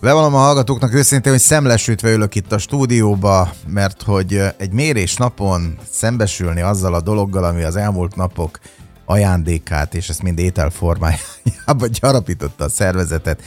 Bevallom 0.00 0.34
a 0.34 0.38
hallgatóknak 0.38 0.94
őszintén, 0.94 1.32
hogy 1.32 1.40
szemlesütve 1.40 2.10
ülök 2.10 2.34
itt 2.34 2.52
a 2.52 2.58
stúdióba, 2.58 3.52
mert 3.66 4.02
hogy 4.02 4.42
egy 4.56 4.72
mérés 4.72 5.16
napon 5.16 5.78
szembesülni 5.90 6.60
azzal 6.60 6.94
a 6.94 7.00
dologgal, 7.00 7.44
ami 7.44 7.62
az 7.62 7.76
elmúlt 7.76 8.16
napok 8.16 8.58
ajándékát, 9.04 9.94
és 9.94 10.08
ezt 10.08 10.22
mind 10.22 10.38
ételformájába 10.38 11.86
gyarapította 12.00 12.64
a 12.64 12.68
szervezetet. 12.68 13.42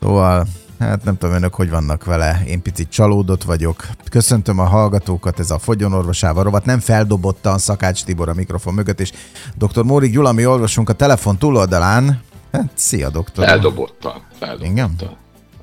Szóval, 0.00 0.46
hát 0.78 1.04
nem 1.04 1.18
tudom 1.18 1.34
önök, 1.34 1.54
hogy 1.54 1.70
vannak 1.70 2.04
vele, 2.04 2.42
én 2.46 2.62
picit 2.62 2.90
csalódott 2.90 3.42
vagyok. 3.42 3.88
Köszöntöm 4.10 4.58
a 4.58 4.64
hallgatókat, 4.64 5.38
ez 5.38 5.50
a 5.50 5.58
fogyonorvosával 5.58 6.42
rovat, 6.42 6.64
nem 6.64 6.80
feldobottan 6.80 7.58
Szakács 7.58 8.04
Tibor 8.04 8.28
a 8.28 8.34
mikrofon 8.34 8.74
mögött, 8.74 9.00
és 9.00 9.12
dr. 9.54 9.82
Móri 9.84 10.10
Gyula, 10.10 10.32
mi 10.32 10.46
olvasunk 10.46 10.88
a 10.88 10.92
telefon 10.92 11.38
túloldalán. 11.38 12.22
Hát, 12.52 12.70
szia, 12.74 13.10
doktor. 13.10 13.44
Feldobottan. 13.44 14.22
feldobottan. 14.38 14.70
Igen? 14.70 15.18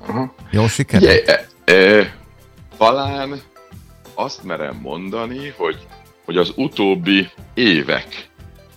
Uh-huh. 0.08 0.30
Jó 0.50 0.66
sikerült? 0.66 1.10
Ugye, 1.10 1.24
e, 1.24 1.46
e, 1.72 2.14
talán 2.76 3.40
azt 4.14 4.42
merem 4.42 4.76
mondani, 4.76 5.54
hogy, 5.56 5.86
hogy 6.24 6.36
az 6.36 6.52
utóbbi 6.56 7.30
évek 7.54 8.30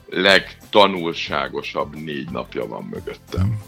legtanulságosabb 0.10 1.96
négy 1.96 2.30
napja 2.30 2.68
van 2.68 2.84
mögöttem. 2.84 3.62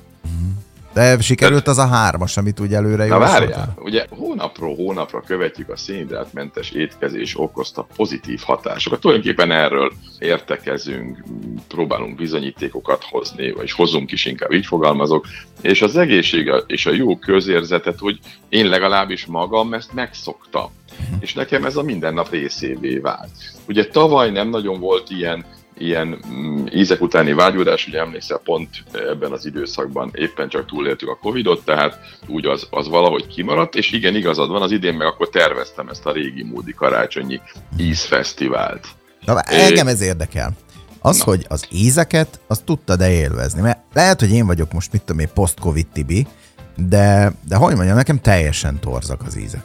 De 0.93 1.21
sikerült 1.21 1.67
az 1.67 1.77
a 1.77 1.87
hármas, 1.87 2.37
amit 2.37 2.59
úgy 2.59 2.73
előre 2.73 3.05
Na 3.05 3.19
várjál, 3.19 3.73
ugye 3.77 4.05
hónapról 4.09 4.75
hónapra 4.75 5.21
követjük 5.21 5.69
a 5.69 5.77
szénhidrátmentes 5.77 6.71
étkezés 6.71 7.39
okozta 7.39 7.87
pozitív 7.95 8.41
hatásokat. 8.45 8.99
Tulajdonképpen 8.99 9.51
erről 9.51 9.91
értekezünk, 10.19 11.23
próbálunk 11.67 12.15
bizonyítékokat 12.15 13.03
hozni, 13.09 13.51
vagy 13.51 13.71
hozunk 13.71 14.11
is, 14.11 14.25
inkább 14.25 14.51
így 14.51 14.65
fogalmazok, 14.65 15.25
és 15.61 15.81
az 15.81 15.97
egészség 15.97 16.51
és 16.67 16.85
a 16.85 16.91
jó 16.91 17.17
közérzetet, 17.17 17.99
hogy 17.99 18.19
én 18.49 18.67
legalábbis 18.67 19.25
magam 19.25 19.73
ezt 19.73 19.93
megszoktam. 19.93 20.71
És 21.19 21.33
nekem 21.33 21.65
ez 21.65 21.75
a 21.75 21.83
mindennap 21.83 22.29
részévé 22.29 22.97
vált. 22.97 23.31
Ugye 23.67 23.85
tavaly 23.85 24.31
nem 24.31 24.49
nagyon 24.49 24.79
volt 24.79 25.09
ilyen 25.09 25.45
ilyen 25.77 26.19
mm, 26.27 26.65
ízek 26.71 27.01
utáni 27.01 27.33
vágyódás, 27.33 27.87
ugye 27.87 27.99
emlékszel, 27.99 28.37
pont 28.43 28.69
ebben 28.91 29.31
az 29.31 29.45
időszakban 29.45 30.11
éppen 30.13 30.49
csak 30.49 30.65
túléltük 30.65 31.09
a 31.09 31.17
Covidot, 31.21 31.65
tehát 31.65 31.99
úgy 32.27 32.45
az, 32.45 32.67
az 32.69 32.87
valahogy 32.87 33.27
kimaradt, 33.27 33.75
és 33.75 33.91
igen, 33.91 34.15
igazad 34.15 34.49
van, 34.49 34.61
az 34.61 34.71
idén 34.71 34.93
meg 34.93 35.07
akkor 35.07 35.29
terveztem 35.29 35.87
ezt 35.87 36.05
a 36.05 36.11
régi 36.11 36.43
módi 36.43 36.73
karácsonyi 36.73 37.41
ízfesztivált. 37.77 38.87
Na, 39.25 39.41
engem 39.41 39.87
ez 39.87 40.01
érdekel. 40.01 40.51
Az, 40.99 41.17
Na. 41.17 41.23
hogy 41.23 41.45
az 41.47 41.67
ízeket, 41.71 42.39
azt 42.47 42.63
tudtad-e 42.63 43.11
élvezni? 43.11 43.61
Mert 43.61 43.79
lehet, 43.93 44.19
hogy 44.19 44.31
én 44.31 44.45
vagyok 44.45 44.71
most, 44.71 44.91
mit 44.91 45.01
tudom 45.01 45.21
én, 45.21 45.29
post-covid 45.33 45.87
tibi, 45.87 46.27
de, 46.75 47.33
de 47.47 47.55
hogy 47.55 47.75
mondjam, 47.75 47.95
nekem 47.95 48.21
teljesen 48.21 48.79
torzak 48.79 49.21
az 49.25 49.37
ízek. 49.37 49.63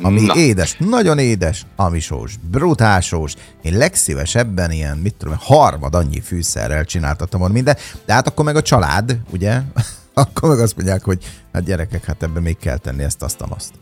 Ami 0.00 0.20
Na. 0.20 0.34
édes, 0.36 0.76
nagyon 0.78 1.18
édes, 1.18 1.66
ami 1.76 2.00
sós, 2.00 2.34
brutál 2.50 3.00
sós. 3.00 3.34
Én 3.62 3.76
legszívesebben 3.76 4.70
ilyen, 4.70 4.98
mit 4.98 5.14
tudom, 5.14 5.36
harmad 5.38 5.94
annyi 5.94 6.20
fűszerrel 6.20 6.84
csináltatom 6.84 7.40
volna 7.40 7.54
minden, 7.54 7.76
de 8.04 8.12
hát 8.12 8.26
akkor 8.26 8.44
meg 8.44 8.56
a 8.56 8.62
család, 8.62 9.16
ugye? 9.30 9.60
akkor 10.14 10.48
meg 10.48 10.58
azt 10.58 10.76
mondják, 10.76 11.04
hogy 11.04 11.18
hát 11.52 11.64
gyerekek, 11.64 12.04
hát 12.04 12.22
ebben 12.22 12.42
még 12.42 12.56
kell 12.56 12.76
tenni 12.76 13.02
ezt, 13.02 13.22
azt, 13.22 13.40
azt. 13.48 13.72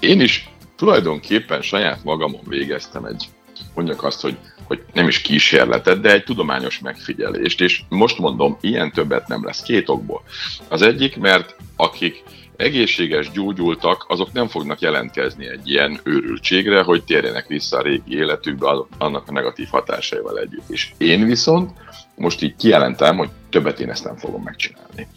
Én 0.00 0.20
is 0.20 0.50
tulajdonképpen 0.76 1.62
saját 1.62 2.04
magamon 2.04 2.42
végeztem 2.48 3.04
egy, 3.04 3.28
mondjak 3.74 4.04
azt, 4.04 4.20
hogy, 4.20 4.36
hogy 4.64 4.82
nem 4.92 5.08
is 5.08 5.20
kísérletet, 5.20 6.00
de 6.00 6.12
egy 6.12 6.24
tudományos 6.24 6.78
megfigyelést, 6.78 7.60
és 7.60 7.82
most 7.88 8.18
mondom, 8.18 8.56
ilyen 8.60 8.92
többet 8.92 9.28
nem 9.28 9.44
lesz 9.44 9.62
két 9.62 9.88
okból. 9.88 10.22
Az 10.68 10.82
egyik, 10.82 11.16
mert 11.16 11.56
akik 11.76 12.22
egészséges 12.56 13.30
gyógyultak, 13.30 14.04
azok 14.08 14.32
nem 14.32 14.48
fognak 14.48 14.80
jelentkezni 14.80 15.48
egy 15.48 15.68
ilyen 15.68 16.00
őrültségre, 16.04 16.82
hogy 16.82 17.04
térjenek 17.04 17.46
vissza 17.46 17.78
a 17.78 17.82
régi 17.82 18.16
életükbe 18.16 18.66
annak 18.98 19.28
a 19.28 19.32
negatív 19.32 19.68
hatásaival 19.70 20.38
együtt. 20.38 20.68
És 20.68 20.92
én 20.98 21.26
viszont 21.26 21.70
most 22.14 22.42
így 22.42 22.56
kijelentem, 22.56 23.16
hogy 23.16 23.28
többet 23.50 23.80
én 23.80 23.90
ezt 23.90 24.04
nem 24.04 24.16
fogom 24.16 24.42
megcsinálni. 24.42 25.08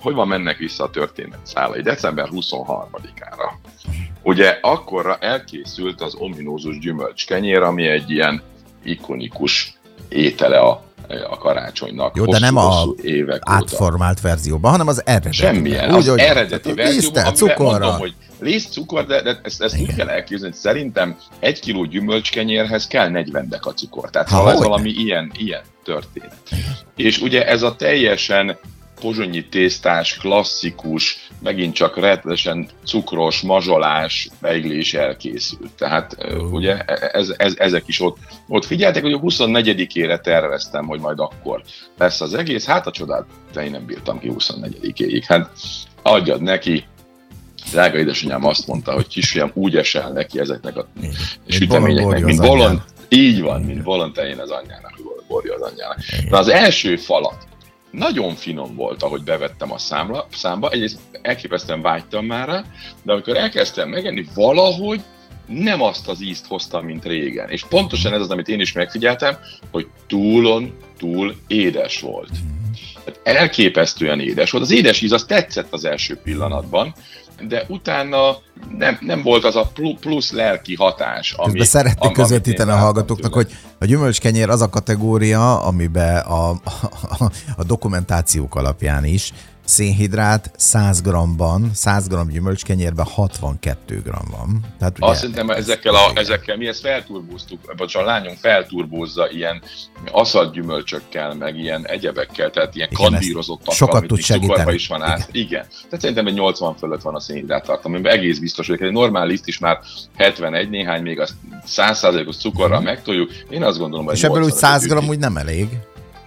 Hogy 0.00 0.14
van 0.14 0.28
mennek 0.28 0.56
vissza 0.56 0.84
a 0.84 0.90
történet 0.90 1.38
szálai? 1.42 1.82
December 1.82 2.28
23-ára. 2.32 3.52
Ugye 4.22 4.58
akkorra 4.60 5.16
elkészült 5.16 6.00
az 6.00 6.14
ominózus 6.14 6.78
gyümölcskenyér, 6.78 7.60
ami 7.60 7.86
egy 7.86 8.10
ilyen 8.10 8.42
ikonikus 8.82 9.78
étele 10.08 10.58
a 10.58 10.85
a 11.30 11.38
karácsonynak. 11.38 12.16
Jó, 12.16 12.24
de 12.24 12.38
nem 12.38 12.56
a 12.56 12.84
évek 13.02 13.42
átformált 13.44 14.18
óta. 14.18 14.28
verzióban, 14.28 14.70
hanem 14.70 14.88
az 14.88 15.02
eredeti. 15.04 15.36
Semmilyen, 15.36 15.90
az 15.90 16.08
úgy, 16.08 16.18
eredeti 16.18 16.72
verzióban, 16.72 17.24
amiben 17.24 17.34
cukorra. 17.34 17.78
mondom, 17.78 17.98
hogy 17.98 18.14
liszt, 18.40 18.72
cukor, 18.72 19.06
de, 19.06 19.22
de 19.22 19.40
ezt, 19.42 19.62
ezt 19.62 19.80
úgy 19.80 19.94
kell 19.94 20.08
elképzelni, 20.08 20.54
szerintem 20.54 21.16
egy 21.38 21.60
kiló 21.60 21.84
gyümölcskenyérhez 21.84 22.86
kell 22.86 23.08
40 23.08 23.48
deka 23.48 23.72
cukor. 23.72 24.10
Tehát 24.10 24.28
ha, 24.28 24.52
ez 24.52 24.58
valami 24.58 24.90
ilyen, 24.90 25.32
ilyen 25.36 25.62
történet. 25.84 26.36
És 26.96 27.18
ugye 27.18 27.46
ez 27.46 27.62
a 27.62 27.76
teljesen 27.76 28.58
pozsonyi 29.00 29.48
tésztás, 29.48 30.16
klasszikus, 30.16 31.28
megint 31.42 31.74
csak 31.74 31.96
rettenesen 31.96 32.68
cukros, 32.84 33.40
mazsolás 33.40 34.28
beiglés 34.40 34.94
elkészült. 34.94 35.70
Tehát 35.78 36.16
uh. 36.18 36.52
ugye 36.52 36.78
ez, 36.84 37.34
ez, 37.36 37.54
ezek 37.58 37.82
is 37.86 38.00
ott, 38.00 38.16
ott 38.48 38.64
figyeltek, 38.64 39.02
hogy 39.02 39.12
a 39.12 39.20
24-ére 39.20 40.20
terveztem, 40.20 40.86
hogy 40.86 41.00
majd 41.00 41.18
akkor 41.18 41.62
lesz 41.98 42.20
az 42.20 42.34
egész. 42.34 42.66
Hát 42.66 42.86
a 42.86 42.90
csodát, 42.90 43.24
de 43.52 43.64
én 43.64 43.70
nem 43.70 43.86
bírtam 43.86 44.18
ki 44.18 44.32
24-éig. 44.38 45.22
Hát 45.26 45.50
adjad 46.02 46.42
neki, 46.42 46.84
drága 47.70 47.98
édesanyám 47.98 48.44
azt 48.44 48.66
mondta, 48.66 48.92
hogy 48.92 49.06
kisfiam, 49.06 49.50
úgy 49.54 49.76
esel 49.76 50.10
neki 50.10 50.38
ezeknek 50.38 50.76
a 50.76 50.86
süteményeknek, 51.46 52.24
mint 52.24 52.40
bolond, 52.40 52.82
így 53.08 53.40
van, 53.40 53.62
mint 53.62 53.82
bolond 53.82 54.18
az 54.18 54.50
anyjának, 54.50 55.00
borja 55.28 55.54
az 55.54 55.60
anyjának. 55.60 55.98
Na 56.28 56.38
az 56.38 56.48
első 56.48 56.96
falat, 56.96 57.46
nagyon 57.90 58.34
finom 58.34 58.74
volt, 58.74 59.02
ahogy 59.02 59.22
bevettem 59.22 59.72
a 59.72 59.78
számla, 59.78 60.26
számba. 60.32 60.70
Egyrészt 60.70 60.98
elképesztően 61.22 61.82
vágytam 61.82 62.26
már 62.26 62.48
rá, 62.48 62.64
de 63.02 63.12
amikor 63.12 63.36
elkezdtem 63.36 63.88
megenni, 63.88 64.26
valahogy 64.34 65.00
nem 65.46 65.82
azt 65.82 66.08
az 66.08 66.22
ízt 66.22 66.46
hoztam, 66.46 66.84
mint 66.84 67.04
régen. 67.04 67.48
És 67.48 67.64
pontosan 67.68 68.12
ez 68.12 68.20
az, 68.20 68.30
amit 68.30 68.48
én 68.48 68.60
is 68.60 68.72
megfigyeltem, 68.72 69.38
hogy 69.70 69.86
túlon 70.06 70.76
túl 70.98 71.34
édes 71.46 72.00
volt. 72.00 72.30
Hát 73.06 73.20
elképesztően 73.22 74.20
édes 74.20 74.50
volt. 74.50 74.64
Az 74.64 74.70
édes 74.70 75.00
íz 75.00 75.12
az 75.12 75.24
tetszett 75.24 75.72
az 75.72 75.84
első 75.84 76.16
pillanatban, 76.16 76.94
de 77.48 77.64
utána 77.68 78.36
nem, 78.78 78.98
nem 79.00 79.22
volt 79.22 79.44
az 79.44 79.56
a 79.56 79.70
plusz 80.00 80.32
lelki 80.32 80.74
hatás, 80.74 81.32
ami... 81.32 81.58
De 81.58 81.64
szeretnék 81.64 82.12
közvetíteni 82.12 82.70
a 82.70 82.76
hallgatóknak, 82.76 83.34
hogy 83.34 83.50
a 83.78 83.84
gyümölcskenyér 83.84 84.48
az 84.48 84.60
a 84.60 84.68
kategória, 84.68 85.62
amiben 85.62 86.16
a, 86.16 86.50
a, 86.50 87.30
a 87.56 87.64
dokumentációk 87.64 88.54
alapján 88.54 89.04
is 89.04 89.32
szénhidrát 89.66 90.50
100 90.56 91.02
g-ban, 91.02 91.70
100 91.74 92.08
g 92.08 92.30
gyümölcskenyérben 92.30 93.06
62 93.06 94.00
g 94.04 94.10
van. 94.30 94.60
Tehát 94.78 94.98
ugye, 94.98 95.06
Azt 95.06 95.20
szerintem 95.20 95.50
ezekkel, 95.50 95.94
a, 95.94 96.10
ezekkel 96.14 96.56
mi 96.56 96.66
ezt 96.66 96.80
felturbóztuk, 96.80 97.74
vagy 97.76 97.92
a 97.94 98.02
lányom 98.02 98.34
felturbózza 98.34 99.30
ilyen 99.30 99.62
aszalt 100.10 100.52
gyümölcsökkel, 100.52 101.34
meg 101.34 101.58
ilyen 101.58 101.86
egyebekkel, 101.86 102.50
tehát 102.50 102.74
ilyen 102.74 102.88
Igen, 102.90 103.10
kandírozottakkal, 103.10 103.74
sokat 103.74 104.06
tud 104.06 104.20
segíteni. 104.20 104.74
is 104.74 104.86
van 104.86 105.02
át. 105.02 105.28
Igen. 105.32 105.44
Igen. 105.46 105.66
Tehát 105.68 106.00
szerintem 106.00 106.26
egy 106.26 106.34
80 106.34 106.76
fölött 106.76 107.02
van 107.02 107.14
a 107.14 107.20
szénhidrát 107.20 107.64
tartalom, 107.64 107.92
amiben 107.92 108.12
egész 108.12 108.38
biztos, 108.38 108.66
hogy 108.66 108.82
egy 108.82 108.92
normál 108.92 109.26
liszt 109.26 109.46
is 109.46 109.58
már 109.58 109.78
71 110.16 110.70
néhány, 110.70 111.02
még 111.02 111.20
azt 111.20 111.34
100%-os 111.76 112.36
cukorral 112.36 112.70
uh-huh. 112.70 112.84
megtoljuk. 112.84 113.30
Én 113.50 113.62
azt 113.62 113.78
gondolom, 113.78 114.04
hogy 114.04 114.14
És 114.14 114.22
ebből 114.22 114.42
úgy 114.42 114.54
100 114.54 114.86
g 114.86 115.08
úgy 115.08 115.18
nem 115.18 115.36
elég 115.36 115.68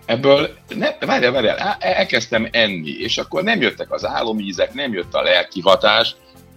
ebből, 0.10 0.58
ne, 0.68 0.96
várjál, 1.00 1.32
várjál, 1.32 1.78
elkezdtem 1.80 2.48
enni, 2.52 2.92
és 2.92 3.18
akkor 3.18 3.44
nem 3.44 3.62
jöttek 3.62 3.92
az 3.92 4.06
álomízek, 4.06 4.74
nem 4.74 4.94
jött 4.94 5.14
a 5.14 5.22
lelki 5.22 5.62
hatás, 5.62 6.16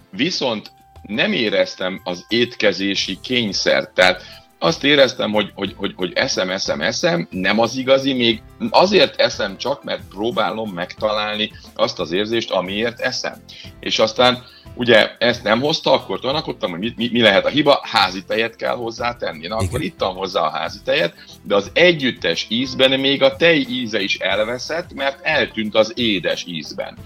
viszont 0.09 0.71
nem 1.01 1.33
éreztem 1.33 2.01
az 2.03 2.25
étkezési 2.27 3.19
kényszert, 3.21 3.89
tehát 3.93 4.21
azt 4.63 4.83
éreztem, 4.83 5.31
hogy, 5.31 5.51
hogy, 5.55 5.73
hogy, 5.77 5.93
hogy 5.95 6.11
eszem, 6.15 6.49
eszem, 6.49 6.81
eszem, 6.81 7.27
nem 7.29 7.59
az 7.59 7.75
igazi, 7.75 8.13
még 8.13 8.41
azért 8.69 9.19
eszem 9.19 9.57
csak, 9.57 9.83
mert 9.83 10.01
próbálom 10.09 10.69
megtalálni 10.69 11.51
azt 11.73 11.99
az 11.99 12.11
érzést, 12.11 12.51
amiért 12.51 12.99
eszem. 12.99 13.35
És 13.79 13.99
aztán 13.99 14.43
ugye 14.75 15.15
ezt 15.17 15.43
nem 15.43 15.61
hozta, 15.61 15.91
akkor 15.91 16.19
tanakodtam, 16.19 16.71
hogy 16.71 16.79
mi, 16.79 16.93
mi, 16.95 17.09
mi 17.11 17.21
lehet 17.21 17.45
a 17.45 17.49
hiba, 17.49 17.79
házi 17.83 18.23
tejet 18.23 18.55
kell 18.55 18.75
hozzátenni. 18.75 19.47
Na, 19.47 19.55
Igen. 19.55 19.67
akkor 19.67 19.81
ittam 19.81 20.15
hozzá 20.15 20.41
a 20.41 20.49
házi 20.49 20.79
tejet, 20.83 21.13
de 21.41 21.55
az 21.55 21.71
együttes 21.73 22.45
ízben 22.49 22.99
még 22.99 23.23
a 23.23 23.35
tej 23.35 23.65
íze 23.69 24.01
is 24.01 24.17
elveszett, 24.17 24.93
mert 24.93 25.25
eltűnt 25.25 25.75
az 25.75 25.93
édes 25.95 26.43
ízben. 26.47 26.97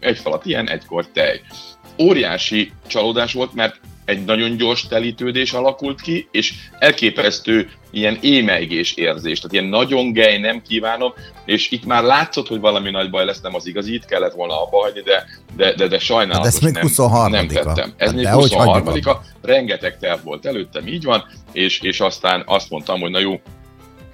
Egy 0.00 0.18
falat 0.18 0.46
ilyen, 0.46 0.68
egykor 0.70 1.06
tej. 1.06 1.40
Óriási 1.98 2.72
csalódás 2.86 3.32
volt, 3.32 3.54
mert 3.54 3.80
egy 4.06 4.24
nagyon 4.24 4.56
gyors 4.56 4.86
telítődés 4.86 5.52
alakult 5.52 6.00
ki, 6.00 6.28
és 6.30 6.54
elképesztő 6.78 7.70
ilyen 7.90 8.18
émeigés 8.20 8.94
érzés, 8.94 9.38
tehát 9.38 9.52
ilyen 9.52 9.64
nagyon 9.64 10.12
gej, 10.12 10.38
nem 10.38 10.62
kívánom, 10.62 11.12
és 11.44 11.70
itt 11.70 11.84
már 11.84 12.02
látszott, 12.02 12.48
hogy 12.48 12.60
valami 12.60 12.90
nagy 12.90 13.10
baj 13.10 13.24
lesz, 13.24 13.40
nem 13.40 13.54
az 13.54 13.66
igazi, 13.66 13.94
itt 13.94 14.04
kellett 14.04 14.34
volna 14.34 14.62
abba 14.62 14.80
hagyni, 14.80 15.00
de, 15.00 15.26
de, 15.56 15.74
de, 15.74 15.86
de 15.86 15.98
sajnálatos, 15.98 16.52
hát 16.52 16.62
ez 16.62 16.72
még 16.72 16.82
23 16.82 17.30
nem, 17.30 17.46
nem 17.46 17.64
tettem. 17.64 17.92
Ez 17.96 18.08
hát 18.08 18.16
még 18.16 18.26
23 18.26 18.86
a 19.04 19.20
rengeteg 19.42 19.98
terv 19.98 20.24
volt 20.24 20.46
előttem, 20.46 20.86
így 20.86 21.04
van, 21.04 21.24
és, 21.52 21.80
és 21.80 22.00
aztán 22.00 22.42
azt 22.46 22.70
mondtam, 22.70 23.00
hogy 23.00 23.10
na 23.10 23.18
jó, 23.18 23.40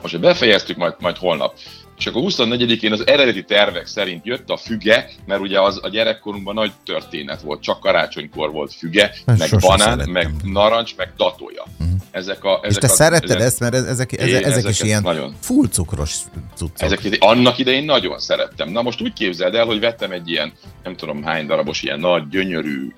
most 0.03 0.21
befejeztük, 0.21 0.77
majd, 0.77 0.95
majd 0.99 1.17
holnap 1.17 1.55
és 1.99 2.07
akkor 2.07 2.23
24-én 2.25 2.93
az 2.93 3.07
eredeti 3.07 3.45
tervek 3.45 3.87
szerint 3.87 4.27
jött 4.27 4.51
a 4.51 4.57
füge, 4.57 5.11
mert 5.27 5.41
ugye 5.41 5.61
az 5.61 5.81
a 5.83 5.89
gyerekkorunkban 5.89 6.55
nagy 6.55 6.73
történet 6.85 7.41
volt, 7.41 7.63
csak 7.63 7.81
karácsonykor 7.81 8.51
volt 8.51 8.75
füge, 8.75 9.11
Ezt 9.25 9.39
meg 9.39 9.61
banán, 9.61 9.79
szerettem. 9.79 10.13
meg 10.13 10.31
narancs, 10.43 10.97
meg 10.97 11.13
datója. 11.17 11.65
Uh-huh. 11.79 11.97
Ezek 12.11 12.45
a, 12.45 12.61
ezek 12.63 12.71
és 12.71 12.77
te 12.77 12.87
a, 12.87 12.97
szeretted 12.97 13.31
ezek, 13.31 13.43
ezt, 13.43 13.61
mert 13.61 13.75
ezek, 13.75 14.21
ezek, 14.21 14.45
ezek 14.45 14.69
is 14.69 14.81
ilyen 14.81 15.03
nagyon, 15.03 15.35
full 15.41 15.69
cukros 15.69 16.17
cuccok. 16.55 16.83
Ezek, 16.83 17.17
annak 17.19 17.59
idején 17.59 17.85
nagyon 17.85 18.19
szerettem. 18.19 18.69
Na 18.69 18.83
most 18.83 19.01
úgy 19.01 19.13
képzeld 19.13 19.55
el, 19.55 19.65
hogy 19.65 19.81
vettem 19.81 20.11
egy 20.11 20.31
ilyen, 20.31 20.53
nem 20.83 20.97
tudom 20.97 21.23
hány 21.23 21.47
darabos 21.47 21.83
ilyen 21.83 22.01
nagy, 22.01 22.29
gyönyörű 22.29 22.93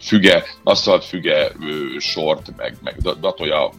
füge, 0.00 0.44
asztalt 0.62 1.04
füge 1.04 1.52
sort, 1.98 2.56
meg, 2.56 2.76
meg 2.82 2.96
datolja 3.20 3.70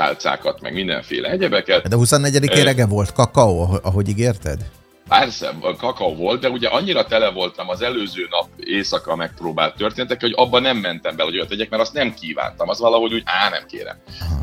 tálcákat, 0.00 0.60
meg 0.60 0.72
mindenféle 0.72 1.30
egyebeket. 1.30 1.88
De 1.88 1.96
24-én 1.98 2.64
reggel 2.64 2.86
volt 2.86 3.12
kakaó, 3.12 3.78
ahogy 3.82 4.08
ígérted? 4.08 4.60
Persze, 5.08 5.50
kakaó 5.78 6.14
volt, 6.14 6.40
de 6.40 6.48
ugye 6.48 6.68
annyira 6.68 7.04
tele 7.04 7.30
voltam 7.30 7.68
az 7.68 7.82
előző 7.82 8.26
nap 8.30 8.48
éjszaka 8.56 9.16
megpróbált 9.16 9.76
történetek, 9.76 10.20
hogy 10.20 10.32
abban 10.36 10.62
nem 10.62 10.76
mentem 10.76 11.16
bele, 11.16 11.28
hogy 11.28 11.34
olyat 11.36 11.48
tegyek, 11.48 11.70
mert 11.70 11.82
azt 11.82 11.92
nem 11.92 12.14
kívántam. 12.14 12.68
Az 12.68 12.80
valahogy 12.80 13.12
úgy, 13.12 13.22
á, 13.24 13.48
nem 13.48 13.66
kérem. 13.66 13.96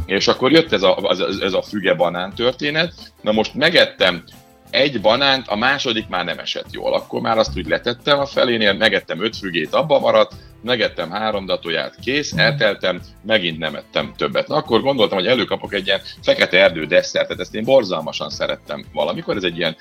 És 0.05 0.27
akkor 0.27 0.51
jött 0.51 0.71
ez 0.71 0.83
a, 0.83 0.95
az, 0.95 1.41
ez 1.41 1.53
a 1.53 1.61
füge 1.61 1.93
banán 1.93 2.33
történet. 2.33 2.93
Na 3.21 3.31
most 3.31 3.53
megettem 3.53 4.23
egy 4.69 5.01
banánt, 5.01 5.47
a 5.47 5.55
második 5.55 6.07
már 6.07 6.25
nem 6.25 6.39
esett 6.39 6.71
jól. 6.71 6.93
Akkor 6.93 7.21
már 7.21 7.37
azt 7.37 7.57
úgy 7.57 7.67
letettem 7.67 8.19
a 8.19 8.25
felénél, 8.25 8.73
megettem 8.73 9.23
öt 9.23 9.37
fügét, 9.37 9.73
abba 9.73 9.99
maradt, 9.99 10.33
megettem 10.67 11.09
három 11.09 11.45
datóját, 11.45 11.95
kész, 12.03 12.33
elteltem, 12.35 13.01
megint 13.25 13.57
nem 13.57 13.75
ettem 13.75 14.13
többet. 14.17 14.47
Na, 14.47 14.55
akkor 14.55 14.81
gondoltam, 14.81 15.17
hogy 15.17 15.27
előkapok 15.27 15.73
egy 15.73 15.85
ilyen 15.85 16.01
fekete 16.21 16.61
erdő 16.61 16.85
desszertet, 16.85 17.39
ezt 17.39 17.55
én 17.55 17.63
borzalmasan 17.63 18.29
szerettem 18.29 18.85
valamikor, 18.93 19.35
ez 19.35 19.43
egy 19.43 19.57
ilyen 19.57 19.75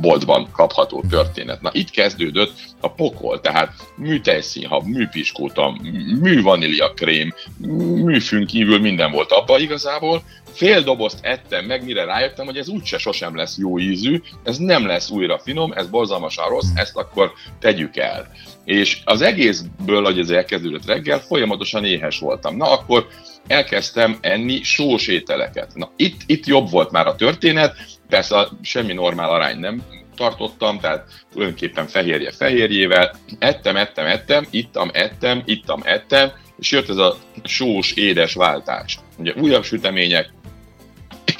boltban 0.00 0.48
kapható 0.52 1.04
történet. 1.10 1.60
Na, 1.60 1.70
itt 1.72 1.90
kezdődött 1.90 2.52
a 2.80 2.90
pokol, 2.90 3.40
tehát 3.40 3.72
műtejszínhab, 3.96 4.86
műpiskóta, 4.86 5.80
művanília 6.20 6.92
krém, 6.92 7.34
műfünk 8.04 8.46
kívül 8.46 8.80
minden 8.80 9.10
volt 9.10 9.32
abba 9.32 9.58
igazából, 9.58 10.22
fél 10.56 10.82
dobozt 10.82 11.18
ettem 11.22 11.64
meg, 11.64 11.84
mire 11.84 12.04
rájöttem, 12.04 12.46
hogy 12.46 12.56
ez 12.56 12.68
úgyse 12.68 12.98
sosem 12.98 13.36
lesz 13.36 13.58
jó 13.58 13.78
ízű, 13.78 14.20
ez 14.44 14.58
nem 14.58 14.86
lesz 14.86 15.10
újra 15.10 15.38
finom, 15.38 15.72
ez 15.72 15.86
borzalmasan 15.86 16.48
rossz, 16.48 16.70
ezt 16.74 16.96
akkor 16.96 17.32
tegyük 17.60 17.96
el. 17.96 18.26
És 18.64 18.98
az 19.04 19.22
egészből, 19.22 20.04
hogy 20.04 20.18
ez 20.18 20.30
elkezdődött 20.30 20.86
reggel, 20.86 21.18
folyamatosan 21.18 21.84
éhes 21.84 22.18
voltam. 22.18 22.56
Na 22.56 22.70
akkor 22.70 23.06
elkezdtem 23.46 24.18
enni 24.20 24.62
sós 24.62 25.06
ételeket. 25.06 25.74
Na 25.74 25.90
itt, 25.96 26.20
itt 26.26 26.46
jobb 26.46 26.70
volt 26.70 26.90
már 26.90 27.06
a 27.06 27.16
történet, 27.16 27.76
persze 28.08 28.48
semmi 28.62 28.92
normál 28.92 29.30
arány 29.30 29.58
nem 29.58 29.82
tartottam, 30.16 30.80
tehát 30.80 31.04
tulajdonképpen 31.32 31.86
fehérje 31.86 32.30
fehérjével, 32.30 33.14
ettem, 33.38 33.76
ettem, 33.76 34.06
ettem, 34.06 34.46
ittam, 34.50 34.90
ettem, 34.92 35.42
ittam, 35.44 35.80
ettem, 35.84 36.32
és 36.58 36.70
jött 36.70 36.88
ez 36.88 36.96
a 36.96 37.16
sós, 37.44 37.92
édes 37.92 38.34
váltás. 38.34 38.98
Ugye 39.18 39.32
újabb 39.36 39.64
sütemények, 39.64 40.30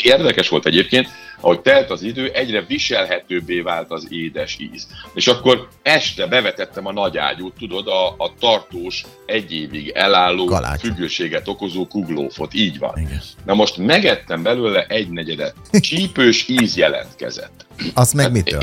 érdekes 0.03 0.49
volt 0.49 0.67
egyébként, 0.67 1.09
ahogy 1.41 1.61
telt 1.61 1.91
az 1.91 2.03
idő, 2.03 2.31
egyre 2.35 2.65
viselhetőbbé 2.69 3.61
vált 3.61 3.91
az 3.91 4.07
édes 4.11 4.57
íz. 4.73 4.87
És 5.15 5.27
akkor 5.27 5.69
este 5.83 6.27
bevetettem 6.27 6.87
a 6.87 6.93
nagy 6.93 7.17
ágyút, 7.17 7.53
tudod, 7.59 7.87
a, 7.89 8.09
a 8.09 8.33
tartós, 8.41 9.05
egy 9.27 9.53
évig 9.53 9.89
elálló, 9.89 10.45
Galács. 10.45 10.81
függőséget 10.81 11.49
okozó 11.49 11.87
kuglófot, 11.87 12.55
így 12.55 12.79
van. 12.79 12.99
Igen. 12.99 13.21
Na 13.45 13.55
most 13.55 13.77
megettem 13.77 14.43
belőle 14.43 14.87
egy 14.89 15.09
negyedet, 15.09 15.55
csípős 15.81 16.49
íz 16.49 16.77
jelentkezett. 16.77 17.67
Azt 17.95 18.15
meg 18.15 18.25
hát, 18.25 18.35
mitől? 18.35 18.61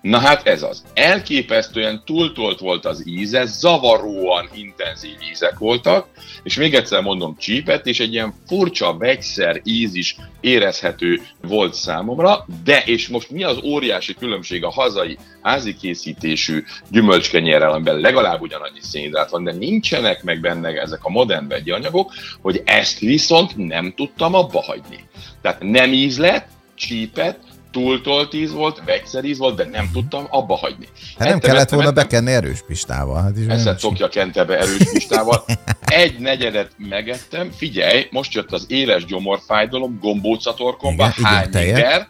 Na 0.00 0.18
hát 0.18 0.46
ez 0.46 0.62
az. 0.62 0.84
Elképesztően 0.94 2.02
túltolt 2.04 2.58
volt 2.58 2.84
az 2.84 3.02
íze, 3.08 3.44
zavaróan 3.44 4.48
intenzív 4.54 5.16
ízek 5.30 5.58
voltak, 5.58 6.06
és 6.42 6.56
még 6.56 6.74
egyszer 6.74 7.02
mondom 7.02 7.36
csípet, 7.38 7.86
és 7.86 8.00
egy 8.00 8.12
ilyen 8.12 8.34
furcsa 8.46 8.96
vegyszer 8.96 9.60
íz 9.64 9.94
is 9.94 10.16
érezhető 10.40 11.20
volt 11.42 11.74
számomra, 11.74 12.46
de 12.64 12.82
és 12.84 13.08
most 13.08 13.30
mi 13.30 13.44
az 13.44 13.58
óriási 13.64 14.14
különbség 14.14 14.64
a 14.64 14.70
hazai 14.70 15.18
házi 15.42 15.76
készítésű 15.76 16.64
gyümölcskenyérrel, 16.90 17.72
amiben 17.72 17.96
legalább 17.96 18.40
ugyanannyi 18.40 18.80
szénhidrát 18.80 19.30
van, 19.30 19.44
de 19.44 19.52
nincsenek 19.52 20.22
meg 20.22 20.40
benne 20.40 20.80
ezek 20.80 21.04
a 21.04 21.10
modern 21.10 21.48
vegyi 21.48 21.70
anyagok, 21.70 22.12
hogy 22.40 22.62
ezt 22.64 22.98
viszont 22.98 23.56
nem 23.56 23.92
tudtam 23.96 24.34
abba 24.34 24.62
hagyni. 24.62 25.04
Tehát 25.42 25.62
nem 25.62 25.92
íz 25.92 26.18
lett, 26.18 26.48
csípet, 26.74 27.38
túltolt 27.76 28.34
íz 28.34 28.52
volt, 28.52 28.82
vegyszeríz 28.84 29.38
volt, 29.38 29.56
de 29.56 29.64
nem 29.64 29.90
tudtam 29.92 30.26
abba 30.30 30.56
hagyni. 30.56 30.88
Hát 31.18 31.28
nem 31.28 31.38
kellett 31.38 31.70
volna 31.70 31.90
bekenni 31.90 32.32
erős 32.32 32.62
pistával. 32.66 33.22
Hát 33.22 33.36
is 33.36 33.46
Ezt 33.46 33.78
szokja 33.78 34.08
kente 34.08 34.44
be 34.44 34.58
erős 34.58 34.90
pistával. 34.92 35.44
Egy 35.80 36.18
negyedet 36.18 36.70
megettem, 36.76 37.50
figyelj, 37.50 38.06
most 38.10 38.34
jött 38.34 38.52
az 38.52 38.66
éles 38.68 39.04
gyomorfájdalom, 39.04 39.98
gombócatorkomba, 40.00 41.12
hány 41.22 41.48
liter, 41.52 42.08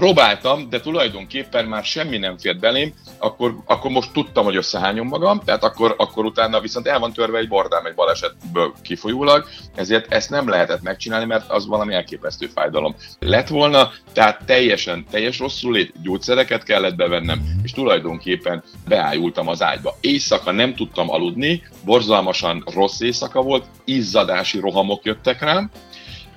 Próbáltam, 0.00 0.68
de 0.70 0.80
tulajdonképpen 0.80 1.64
már 1.64 1.84
semmi 1.84 2.18
nem 2.18 2.38
fért 2.38 2.58
belém, 2.58 2.94
akkor, 3.18 3.56
akkor 3.66 3.90
most 3.90 4.12
tudtam, 4.12 4.44
hogy 4.44 4.56
összehányom 4.56 5.06
magam, 5.06 5.40
tehát 5.44 5.64
akkor, 5.64 5.94
akkor 5.98 6.24
utána 6.24 6.60
viszont 6.60 6.86
el 6.86 6.98
van 6.98 7.12
törve 7.12 7.38
egy 7.38 7.48
bordám 7.48 7.86
egy 7.86 7.94
balesetből 7.94 8.72
kifolyólag, 8.82 9.44
ezért 9.74 10.12
ezt 10.12 10.30
nem 10.30 10.48
lehetett 10.48 10.82
megcsinálni, 10.82 11.26
mert 11.26 11.50
az 11.50 11.66
valami 11.66 11.94
elképesztő 11.94 12.46
fájdalom 12.46 12.94
lett 13.18 13.48
volna, 13.48 13.90
tehát 14.12 14.44
teljesen, 14.44 15.06
teljes 15.10 15.38
rosszul 15.38 15.72
lét, 15.72 15.92
gyógyszereket 16.02 16.62
kellett 16.62 16.96
bevennem, 16.96 17.42
és 17.62 17.72
tulajdonképpen 17.72 18.62
beájultam 18.88 19.48
az 19.48 19.62
ágyba. 19.62 19.96
Éjszaka 20.00 20.50
nem 20.50 20.74
tudtam 20.74 21.10
aludni, 21.10 21.62
borzalmasan 21.84 22.64
rossz 22.74 23.00
éjszaka 23.00 23.42
volt, 23.42 23.64
izzadási 23.84 24.60
rohamok 24.60 25.04
jöttek 25.04 25.40
rám, 25.40 25.70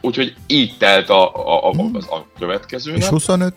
Úgyhogy 0.06 0.34
így 0.48 0.78
telt 0.78 1.10
a, 1.10 1.36
a, 1.36 1.68
a, 1.68 1.72
hmm. 1.72 1.96
az 1.96 2.08
a 2.10 2.26
következő 2.40 2.94
És 2.94 3.06
25? 3.06 3.54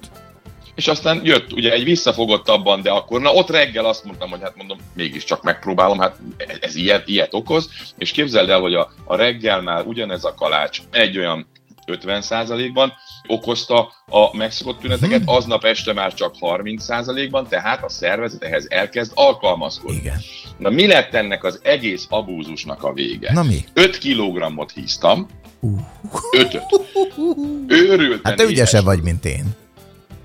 És 0.74 0.88
aztán 0.88 1.20
jött 1.24 1.52
ugye 1.52 1.72
egy 1.72 1.84
visszafogottabban, 1.84 2.82
de 2.82 2.90
akkor 2.90 3.20
na 3.20 3.32
ott 3.32 3.50
reggel 3.50 3.84
azt 3.84 4.04
mondtam, 4.04 4.30
hogy 4.30 4.40
hát 4.42 4.56
mondom, 4.56 4.78
mégiscsak 4.94 5.42
megpróbálom, 5.42 5.98
hát 5.98 6.16
ez 6.60 6.74
ilyet, 6.74 7.08
ilyet 7.08 7.34
okoz, 7.34 7.70
és 7.98 8.10
képzeld 8.10 8.48
el, 8.48 8.60
hogy 8.60 8.74
a, 8.74 8.92
a 9.04 9.16
reggel 9.16 9.62
már 9.62 9.86
ugyanez 9.86 10.24
a 10.24 10.34
kalács 10.34 10.80
egy 10.90 11.18
olyan 11.18 11.46
50%-ban 11.86 12.92
okozta 13.26 13.92
a 14.06 14.36
megszokott 14.36 14.80
tüneteket, 14.80 15.22
hmm. 15.24 15.34
aznap 15.34 15.64
este 15.64 15.92
már 15.92 16.14
csak 16.14 16.34
30%-ban, 16.40 17.46
tehát 17.48 17.84
a 17.84 17.88
szervezet 17.88 18.42
ehhez 18.42 18.66
elkezd 18.70 19.12
alkalmazkodni. 19.14 19.96
Igen. 19.96 20.20
Na 20.58 20.70
mi 20.70 20.86
lett 20.86 21.14
ennek 21.14 21.44
az 21.44 21.60
egész 21.62 22.06
abúzusnak 22.08 22.82
a 22.82 22.92
vége? 22.92 23.32
Na 23.32 23.42
mi? 23.42 23.64
5 23.74 23.98
kilogramot 23.98 24.70
híztam, 24.70 25.28
Ötöt. 26.32 26.62
Őrülten 27.66 28.20
Hát 28.22 28.36
te 28.36 28.44
ügyesebb 28.44 28.84
vagy, 28.84 29.02
mint 29.02 29.24
én. 29.24 29.44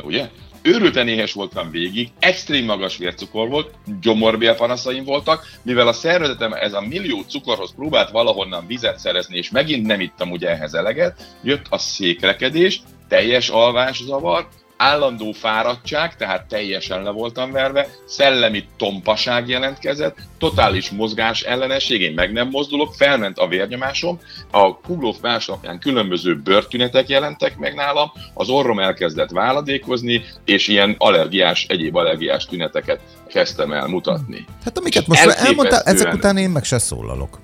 Ugye? 0.04 0.30
Őrülten 0.64 1.08
éhes 1.08 1.34
voltam 1.34 1.72
végig, 1.72 2.10
extrém 2.20 2.66
magas 2.66 2.98
vércukor 2.98 3.50
volt, 3.50 3.74
gyomorbélpanaszaim 4.02 5.04
voltak, 5.04 5.46
mivel 5.62 5.88
a 5.88 5.94
szervezetem 5.94 6.54
ez 6.54 6.74
a 6.74 6.82
millió 6.82 7.22
cukorhoz 7.22 7.74
próbált 7.76 8.10
valahonnan 8.10 8.68
vizet 8.68 9.00
szerezni, 9.00 9.38
és 9.38 9.50
megint 9.50 9.86
nem 9.86 10.00
ittam 10.00 10.32
ugye 10.32 10.50
ehhez 10.50 10.74
eleget, 10.74 11.36
jött 11.44 11.66
a 11.70 11.78
székrekedés, 11.78 12.82
teljes 13.08 13.50
alvászavar, 13.50 14.48
állandó 14.82 15.32
fáradtság, 15.32 16.16
tehát 16.16 16.48
teljesen 16.48 17.04
le 17.04 17.10
voltam 17.10 17.52
verve, 17.52 17.88
szellemi 18.06 18.64
tompaság 18.78 19.50
jelentkezett, 19.50 20.18
totális 20.40 20.90
mozgás 20.90 21.42
ellenesség, 21.42 22.02
én 22.02 22.14
meg 22.14 22.32
nem 22.32 22.50
mozdulok, 22.50 22.94
felment 22.94 23.38
a 23.38 23.48
vérnyomásom, 23.48 24.20
a 24.52 24.80
Kuglóf 24.80 25.18
másnapján 25.22 25.80
különböző 25.80 26.36
bőrtünetek 26.36 27.10
jelentek 27.10 27.58
meg 27.58 27.74
nálam, 27.76 28.12
az 28.34 28.50
orrom 28.50 28.80
elkezdett 28.80 29.30
váladékozni, 29.30 30.24
és 30.46 30.68
ilyen 30.68 30.96
allergiás, 30.98 31.66
egyéb 31.70 31.96
allergiás 31.96 32.46
tüneteket 32.46 33.02
kezdtem 33.28 33.72
el 33.72 33.88
mutatni. 33.88 34.46
Hát 34.64 34.78
amiket 34.78 35.08
most 35.08 35.26
elmondtál, 35.26 35.82
ezek 35.82 36.14
után 36.14 36.38
én 36.38 36.50
meg 36.50 36.64
se 36.64 36.78
szólalok 36.78 37.40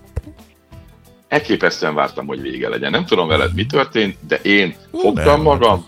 elképesztően 1.27 1.95
vártam, 1.95 2.27
hogy 2.27 2.41
vége 2.41 2.69
legyen. 2.69 2.91
Nem 2.91 3.05
tudom 3.05 3.27
veled, 3.27 3.53
mi 3.53 3.65
történt, 3.65 4.17
de 4.27 4.35
én 4.35 4.75
fogtam 4.91 5.41
magam, 5.41 5.85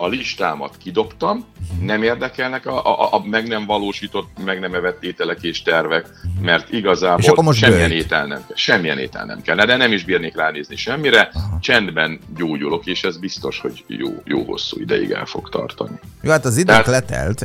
a 0.00 0.08
listámat 0.08 0.76
kidobtam, 0.78 1.44
nem 1.80 2.02
érdekelnek 2.02 2.66
a, 2.66 2.84
a, 2.84 3.14
a 3.14 3.22
meg 3.24 3.48
nem 3.48 3.66
valósított, 3.66 4.28
meg 4.44 4.60
nem 4.60 4.74
evett 4.74 5.02
ételek 5.02 5.42
és 5.42 5.62
tervek, 5.62 6.06
mert 6.40 6.72
igazából 6.72 7.34
és 7.36 7.42
most 7.42 7.58
semmilyen 7.58 7.88
bőjt. 7.88 8.04
étel 8.04 8.26
nem 8.26 8.38
kell. 8.46 8.56
Semmilyen 8.56 8.98
étel 8.98 9.24
nem 9.24 9.42
kell, 9.42 9.56
de 9.56 9.76
nem 9.76 9.92
is 9.92 10.04
bírnék 10.04 10.36
ránézni 10.36 10.76
semmire, 10.76 11.30
Aha. 11.32 11.58
csendben 11.60 12.18
gyógyulok, 12.36 12.86
és 12.86 13.04
ez 13.04 13.16
biztos, 13.16 13.58
hogy 13.58 13.84
jó, 13.86 14.08
jó 14.24 14.42
hosszú 14.44 14.80
ideig 14.80 15.10
el 15.10 15.24
fog 15.24 15.48
tartani. 15.48 15.98
Jó, 16.22 16.30
hát 16.30 16.44
az 16.44 16.56
idők 16.56 16.66
Tehát... 16.66 16.86
letelt. 16.86 17.40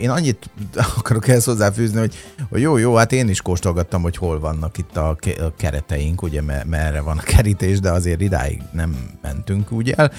Én 0.00 0.10
annyit 0.10 0.50
akarok 0.98 1.28
ezt 1.28 1.46
hozzáfűzni, 1.46 1.98
hogy, 1.98 2.14
hogy 2.50 2.60
jó, 2.60 2.76
jó, 2.76 2.94
hát 2.94 3.12
én 3.12 3.28
is 3.28 3.42
kóstolgattam, 3.42 4.02
hogy 4.02 4.16
hol 4.16 4.40
vannak 4.40 4.78
itt 4.78 4.96
a 4.96 5.16
kereteink, 5.56 6.22
ugye 6.22 6.42
merre 6.66 7.00
van 7.00 7.18
a 7.18 7.22
kerítés, 7.22 7.80
de 7.80 7.90
azért 7.90 8.20
idáig 8.20 8.60
nem 8.72 8.96
mentünk 9.22 9.72
úgy 9.72 9.90
el. 9.90 10.12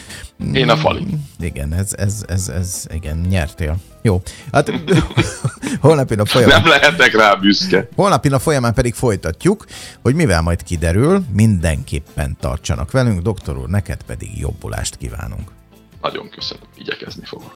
Én 0.54 0.70
a 0.70 0.78
fali. 0.78 1.06
Igen, 1.40 1.59
ez, 1.60 1.94
ez, 1.98 2.24
ez, 2.28 2.50
ez 2.50 2.86
igen, 2.94 3.18
nyertél. 3.18 3.78
Jó. 4.02 4.22
Hát 4.52 4.72
holnapi 5.82 6.16
a 6.16 6.26
folyamán... 6.26 6.62
Nem 6.62 6.70
lehetek 6.70 7.16
rá 7.16 7.34
büszke. 7.34 7.88
Holnapi 7.96 8.30
a 8.30 8.40
folyamán 8.40 8.74
pedig 8.74 8.94
folytatjuk, 8.94 9.66
hogy 10.02 10.16
mivel 10.16 10.42
majd 10.42 10.64
kiderül, 10.64 11.24
mindenképpen 11.34 12.38
tartsanak 12.40 12.92
velünk. 12.92 13.22
Doktor 13.22 13.58
úr, 13.58 13.68
neked 13.68 14.02
pedig 14.04 14.40
jobbulást 14.40 14.96
kívánunk. 14.96 15.52
Nagyon 16.02 16.30
köszönöm, 16.30 16.64
igyekezni 16.78 17.26
fogok. 17.26 17.48